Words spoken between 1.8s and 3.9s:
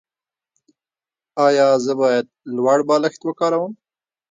زه باید لوړ بالښت وکاروم؟